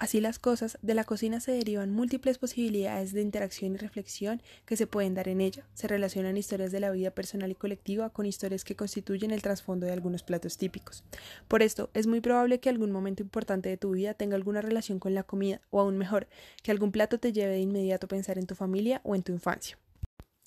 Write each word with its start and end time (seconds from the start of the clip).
Así 0.00 0.18
las 0.22 0.38
cosas, 0.38 0.78
de 0.80 0.94
la 0.94 1.04
cocina 1.04 1.40
se 1.40 1.52
derivan 1.52 1.90
múltiples 1.90 2.38
posibilidades 2.38 3.12
de 3.12 3.20
interacción 3.20 3.74
y 3.74 3.76
reflexión 3.76 4.40
que 4.64 4.78
se 4.78 4.86
pueden 4.86 5.12
dar 5.12 5.28
en 5.28 5.42
ella. 5.42 5.66
Se 5.74 5.88
relacionan 5.88 6.38
historias 6.38 6.72
de 6.72 6.80
la 6.80 6.90
vida 6.90 7.10
personal 7.10 7.50
y 7.50 7.54
colectiva 7.54 8.08
con 8.08 8.24
historias 8.24 8.64
que 8.64 8.74
constituyen 8.74 9.30
el 9.30 9.42
trasfondo 9.42 9.84
de 9.84 9.92
algunos 9.92 10.22
platos 10.22 10.56
típicos. 10.56 11.04
Por 11.48 11.62
esto, 11.62 11.90
es 11.92 12.06
muy 12.06 12.22
probable 12.22 12.60
que 12.60 12.70
algún 12.70 12.92
momento 12.92 13.22
importante 13.22 13.68
de 13.68 13.76
tu 13.76 13.90
vida 13.90 14.14
tenga 14.14 14.36
alguna 14.36 14.62
relación 14.62 14.98
con 14.98 15.12
la 15.12 15.22
comida, 15.22 15.60
o 15.68 15.80
aún 15.82 15.98
mejor, 15.98 16.28
que 16.62 16.70
algún 16.70 16.92
plato 16.92 17.20
te 17.20 17.34
lleve 17.34 17.52
de 17.52 17.60
inmediato 17.60 18.06
a 18.06 18.08
pensar 18.08 18.38
en 18.38 18.46
tu 18.46 18.54
familia 18.54 19.02
o 19.04 19.14
en 19.14 19.22
tu 19.22 19.32
infancia. 19.32 19.76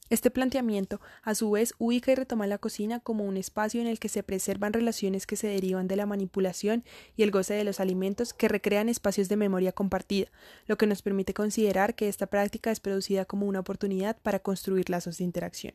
Este 0.09 0.29
planteamiento, 0.29 0.99
a 1.23 1.33
su 1.33 1.49
vez, 1.51 1.73
ubica 1.77 2.11
y 2.11 2.15
retoma 2.15 2.45
la 2.45 2.57
cocina 2.57 2.99
como 2.99 3.23
un 3.23 3.38
espacio 3.38 3.79
en 3.79 3.88
el 3.88 3.99
que 3.99 4.09
se 4.09 4.21
preservan 4.21 4.73
relaciones 4.73 5.25
que 5.25 5.37
se 5.37 5.47
derivan 5.47 5.87
de 5.87 5.95
la 5.95 6.05
manipulación 6.05 6.83
y 7.15 7.23
el 7.23 7.31
goce 7.31 7.54
de 7.54 7.63
los 7.63 7.79
alimentos 7.79 8.33
que 8.33 8.50
recrean 8.50 8.89
espacios 8.89 9.29
de 9.29 9.37
memoria 9.37 9.71
compartida, 9.71 10.27
lo 10.68 10.77
que 10.77 10.87
nos 10.87 11.01
permite 11.01 11.33
considerar 11.33 11.95
que 11.95 12.09
esta 12.09 12.28
práctica 12.28 12.69
es 12.69 12.81
producida 12.81 13.25
como 13.25 13.47
una 13.47 13.61
oportunidad 13.61 14.18
para 14.21 14.39
construir 14.39 14.89
lazos 14.89 15.18
de 15.18 15.23
interacción. 15.23 15.73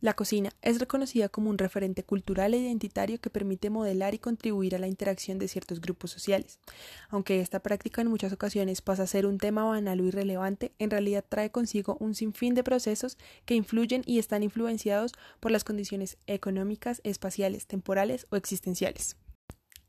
La 0.00 0.14
cocina 0.14 0.50
es 0.62 0.78
reconocida 0.78 1.28
como 1.28 1.50
un 1.50 1.58
referente 1.58 2.04
cultural 2.04 2.54
e 2.54 2.58
identitario 2.58 3.20
que 3.20 3.30
permite 3.30 3.68
modelar 3.68 4.14
y 4.14 4.20
contribuir 4.20 4.76
a 4.76 4.78
la 4.78 4.86
interacción 4.86 5.40
de 5.40 5.48
ciertos 5.48 5.80
grupos 5.80 6.12
sociales. 6.12 6.60
Aunque 7.08 7.40
esta 7.40 7.58
práctica 7.58 8.00
en 8.00 8.08
muchas 8.08 8.32
ocasiones 8.32 8.80
pasa 8.80 9.02
a 9.02 9.08
ser 9.08 9.26
un 9.26 9.38
tema 9.38 9.64
banal 9.64 10.00
o 10.00 10.04
irrelevante, 10.04 10.72
en 10.78 10.90
realidad 10.90 11.24
trae 11.28 11.50
consigo 11.50 11.96
un 11.98 12.14
sinfín 12.14 12.54
de 12.54 12.62
procesos 12.62 13.18
que 13.44 13.56
influyen 13.56 14.02
y 14.06 14.20
están 14.20 14.44
influenciados 14.44 15.14
por 15.40 15.50
las 15.50 15.64
condiciones 15.64 16.16
económicas, 16.28 17.00
espaciales, 17.02 17.66
temporales 17.66 18.28
o 18.30 18.36
existenciales. 18.36 19.16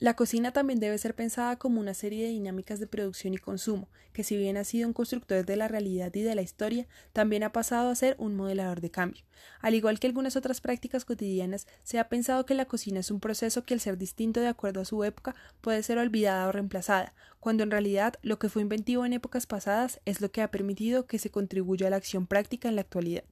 La 0.01 0.13
cocina 0.13 0.53
también 0.53 0.79
debe 0.79 0.97
ser 0.97 1.13
pensada 1.13 1.57
como 1.57 1.81
una 1.81 1.93
serie 1.93 2.23
de 2.23 2.29
dinámicas 2.29 2.79
de 2.79 2.87
producción 2.87 3.33
y 3.33 3.37
consumo, 3.37 3.89
que 4.13 4.23
si 4.23 4.37
bien 4.37 4.55
ha 4.55 4.63
sido 4.63 4.87
un 4.87 4.93
constructor 4.93 5.45
de 5.45 5.57
la 5.57 5.67
realidad 5.67 6.15
y 6.15 6.21
de 6.21 6.35
la 6.35 6.41
historia, 6.41 6.87
también 7.11 7.43
ha 7.43 7.51
pasado 7.51 7.89
a 7.89 7.95
ser 7.95 8.15
un 8.17 8.33
modelador 8.33 8.79
de 8.79 8.91
cambio. 8.91 9.25
Al 9.59 9.75
igual 9.75 9.99
que 9.99 10.07
algunas 10.07 10.37
otras 10.37 10.61
prácticas 10.61 11.03
cotidianas, 11.03 11.67
se 11.83 11.99
ha 11.99 12.07
pensado 12.07 12.45
que 12.45 12.53
la 12.53 12.63
cocina 12.63 13.01
es 13.01 13.11
un 13.11 13.19
proceso 13.19 13.65
que 13.65 13.73
al 13.73 13.81
ser 13.81 13.97
distinto 13.97 14.39
de 14.39 14.47
acuerdo 14.47 14.79
a 14.79 14.85
su 14.85 15.03
época 15.03 15.35
puede 15.59 15.83
ser 15.83 15.97
olvidada 15.97 16.47
o 16.47 16.53
reemplazada, 16.53 17.13
cuando 17.41 17.63
en 17.63 17.71
realidad 17.71 18.13
lo 18.21 18.39
que 18.39 18.47
fue 18.47 18.61
inventivo 18.61 19.05
en 19.05 19.11
épocas 19.11 19.47
pasadas 19.47 19.99
es 20.05 20.21
lo 20.21 20.31
que 20.31 20.41
ha 20.41 20.49
permitido 20.49 21.07
que 21.07 21.19
se 21.19 21.29
contribuya 21.29 21.87
a 21.87 21.89
la 21.89 21.97
acción 21.97 22.25
práctica 22.25 22.69
en 22.69 22.75
la 22.75 22.81
actualidad. 22.81 23.25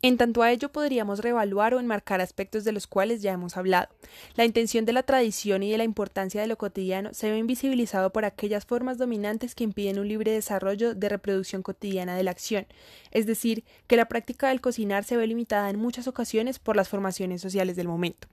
En 0.00 0.16
tanto 0.16 0.42
a 0.42 0.52
ello 0.52 0.70
podríamos 0.70 1.18
reevaluar 1.18 1.74
o 1.74 1.80
enmarcar 1.80 2.20
aspectos 2.20 2.62
de 2.62 2.70
los 2.70 2.86
cuales 2.86 3.20
ya 3.20 3.32
hemos 3.32 3.56
hablado. 3.56 3.88
La 4.36 4.44
intención 4.44 4.84
de 4.84 4.92
la 4.92 5.02
tradición 5.02 5.64
y 5.64 5.72
de 5.72 5.78
la 5.78 5.82
importancia 5.82 6.40
de 6.40 6.46
lo 6.46 6.56
cotidiano 6.56 7.12
se 7.14 7.32
ve 7.32 7.38
invisibilizado 7.38 8.12
por 8.12 8.24
aquellas 8.24 8.64
formas 8.64 8.96
dominantes 8.96 9.56
que 9.56 9.64
impiden 9.64 9.98
un 9.98 10.06
libre 10.06 10.30
desarrollo 10.30 10.94
de 10.94 11.08
reproducción 11.08 11.62
cotidiana 11.62 12.14
de 12.14 12.22
la 12.22 12.30
acción, 12.30 12.66
es 13.10 13.26
decir, 13.26 13.64
que 13.88 13.96
la 13.96 14.06
práctica 14.06 14.50
del 14.50 14.60
cocinar 14.60 15.02
se 15.02 15.16
ve 15.16 15.26
limitada 15.26 15.68
en 15.68 15.80
muchas 15.80 16.06
ocasiones 16.06 16.60
por 16.60 16.76
las 16.76 16.88
formaciones 16.88 17.42
sociales 17.42 17.74
del 17.74 17.88
momento. 17.88 18.28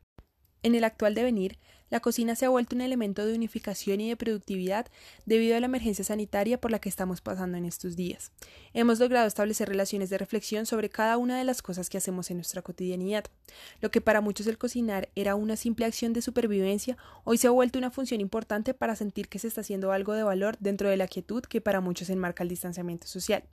En 0.61 0.75
el 0.75 0.83
actual 0.83 1.15
devenir, 1.15 1.57
la 1.89 1.99
cocina 1.99 2.35
se 2.35 2.45
ha 2.45 2.49
vuelto 2.49 2.75
un 2.75 2.81
elemento 2.81 3.25
de 3.25 3.35
unificación 3.35 4.01
y 4.01 4.09
de 4.09 4.15
productividad 4.15 4.87
debido 5.25 5.55
a 5.55 5.59
la 5.59 5.67
emergencia 5.67 6.03
sanitaria 6.03 6.59
por 6.59 6.71
la 6.71 6.79
que 6.79 6.89
estamos 6.89 7.21
pasando 7.21 7.57
en 7.57 7.65
estos 7.65 7.95
días. 7.95 8.31
Hemos 8.73 8.99
logrado 8.99 9.27
establecer 9.27 9.69
relaciones 9.69 10.09
de 10.09 10.17
reflexión 10.17 10.65
sobre 10.65 10.89
cada 10.89 11.17
una 11.17 11.37
de 11.37 11.43
las 11.43 11.61
cosas 11.61 11.89
que 11.89 11.97
hacemos 11.97 12.31
en 12.31 12.37
nuestra 12.37 12.61
cotidianidad. 12.61 13.25
Lo 13.81 13.91
que 13.91 14.01
para 14.01 14.21
muchos 14.21 14.47
el 14.47 14.57
cocinar 14.57 15.09
era 15.15 15.35
una 15.35 15.55
simple 15.55 15.85
acción 15.85 16.13
de 16.13 16.21
supervivencia, 16.21 16.97
hoy 17.23 17.37
se 17.37 17.47
ha 17.47 17.51
vuelto 17.51 17.77
una 17.77 17.91
función 17.91 18.19
importante 18.19 18.73
para 18.73 18.95
sentir 18.95 19.27
que 19.27 19.39
se 19.39 19.47
está 19.47 19.61
haciendo 19.61 19.91
algo 19.91 20.13
de 20.13 20.23
valor 20.23 20.57
dentro 20.59 20.89
de 20.89 20.97
la 20.97 21.07
quietud 21.07 21.43
que 21.43 21.61
para 21.61 21.81
muchos 21.81 22.09
enmarca 22.09 22.43
el 22.43 22.49
distanciamiento 22.49 23.07
social, 23.07 23.43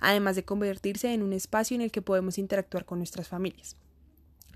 además 0.00 0.36
de 0.36 0.44
convertirse 0.44 1.12
en 1.12 1.22
un 1.22 1.32
espacio 1.32 1.74
en 1.74 1.82
el 1.82 1.90
que 1.90 2.02
podemos 2.02 2.38
interactuar 2.38 2.84
con 2.84 2.98
nuestras 2.98 3.28
familias. 3.28 3.76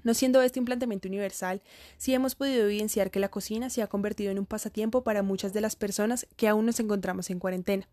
No 0.06 0.14
siendo 0.14 0.40
este 0.40 0.60
un 0.60 0.66
planteamiento 0.66 1.08
universal, 1.08 1.60
sí 1.98 2.14
hemos 2.14 2.36
podido 2.36 2.66
evidenciar 2.66 3.10
que 3.10 3.18
la 3.18 3.28
cocina 3.28 3.70
se 3.70 3.82
ha 3.82 3.88
convertido 3.88 4.30
en 4.30 4.38
un 4.38 4.46
pasatiempo 4.46 5.02
para 5.02 5.24
muchas 5.24 5.52
de 5.52 5.60
las 5.60 5.74
personas 5.74 6.28
que 6.36 6.46
aún 6.46 6.64
nos 6.64 6.78
encontramos 6.78 7.28
en 7.28 7.40
cuarentena. 7.40 7.88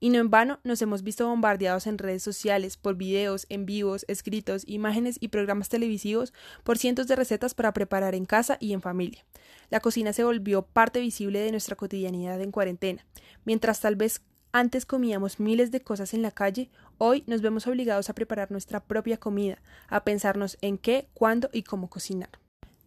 Y 0.00 0.08
no 0.08 0.20
en 0.20 0.30
vano 0.30 0.58
nos 0.64 0.80
hemos 0.80 1.02
visto 1.02 1.28
bombardeados 1.28 1.86
en 1.86 1.98
redes 1.98 2.22
sociales 2.22 2.78
por 2.78 2.96
videos, 2.96 3.44
en 3.50 3.66
vivos, 3.66 4.06
escritos, 4.08 4.64
imágenes 4.66 5.18
y 5.20 5.28
programas 5.28 5.68
televisivos 5.68 6.32
por 6.64 6.78
cientos 6.78 7.08
de 7.08 7.16
recetas 7.16 7.52
para 7.52 7.74
preparar 7.74 8.14
en 8.14 8.24
casa 8.24 8.56
y 8.58 8.72
en 8.72 8.80
familia. 8.80 9.26
La 9.68 9.80
cocina 9.80 10.14
se 10.14 10.24
volvió 10.24 10.62
parte 10.62 10.98
visible 10.98 11.40
de 11.40 11.50
nuestra 11.50 11.76
cotidianidad 11.76 12.40
en 12.40 12.52
cuarentena, 12.52 13.04
mientras 13.44 13.80
tal 13.80 13.96
vez 13.96 14.22
antes 14.52 14.86
comíamos 14.86 15.38
miles 15.38 15.70
de 15.70 15.80
cosas 15.80 16.14
en 16.14 16.22
la 16.22 16.30
calle, 16.32 16.68
hoy 16.98 17.22
nos 17.26 17.40
vemos 17.40 17.66
obligados 17.66 18.10
a 18.10 18.14
preparar 18.14 18.50
nuestra 18.50 18.80
propia 18.80 19.16
comida, 19.16 19.58
a 19.88 20.02
pensarnos 20.02 20.58
en 20.60 20.78
qué, 20.78 21.06
cuándo 21.14 21.50
y 21.52 21.62
cómo 21.62 21.88
cocinar. 21.88 22.39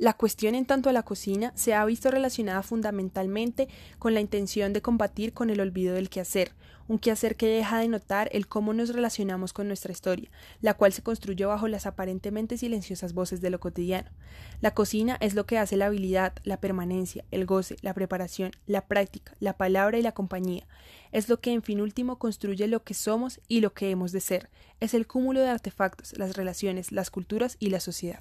La 0.03 0.11
cuestión 0.11 0.53
en 0.53 0.65
tanto 0.65 0.89
a 0.89 0.91
la 0.91 1.03
cocina 1.03 1.53
se 1.55 1.73
ha 1.73 1.85
visto 1.85 2.11
relacionada 2.11 2.61
fundamentalmente 2.61 3.69
con 3.99 4.13
la 4.13 4.19
intención 4.19 4.73
de 4.73 4.81
combatir 4.81 5.31
con 5.31 5.49
el 5.49 5.61
olvido 5.61 5.93
del 5.93 6.09
quehacer, 6.09 6.51
un 6.89 6.99
quehacer 6.99 7.37
que 7.37 7.47
deja 7.47 7.79
de 7.79 7.87
notar 7.87 8.27
el 8.33 8.49
cómo 8.49 8.73
nos 8.73 8.89
relacionamos 8.89 9.53
con 9.53 9.67
nuestra 9.67 9.93
historia, 9.93 10.29
la 10.59 10.73
cual 10.73 10.91
se 10.91 11.03
construye 11.03 11.45
bajo 11.45 11.69
las 11.69 11.85
aparentemente 11.85 12.57
silenciosas 12.57 13.13
voces 13.13 13.39
de 13.39 13.49
lo 13.49 13.61
cotidiano. 13.61 14.09
La 14.59 14.73
cocina 14.73 15.15
es 15.21 15.35
lo 15.35 15.45
que 15.45 15.57
hace 15.57 15.77
la 15.77 15.85
habilidad, 15.85 16.33
la 16.43 16.57
permanencia, 16.57 17.23
el 17.31 17.45
goce, 17.45 17.77
la 17.81 17.93
preparación, 17.93 18.51
la 18.65 18.85
práctica, 18.85 19.33
la 19.39 19.55
palabra 19.55 19.97
y 19.97 20.01
la 20.01 20.11
compañía. 20.11 20.67
Es 21.13 21.29
lo 21.29 21.39
que 21.39 21.53
en 21.53 21.63
fin 21.63 21.79
último 21.79 22.19
construye 22.19 22.67
lo 22.67 22.83
que 22.83 22.93
somos 22.93 23.39
y 23.47 23.61
lo 23.61 23.73
que 23.73 23.89
hemos 23.89 24.11
de 24.11 24.19
ser. 24.19 24.49
Es 24.81 24.93
el 24.93 25.07
cúmulo 25.07 25.39
de 25.39 25.47
artefactos, 25.47 26.17
las 26.17 26.35
relaciones, 26.35 26.91
las 26.91 27.09
culturas 27.09 27.55
y 27.57 27.69
la 27.69 27.79
sociedad. 27.79 28.19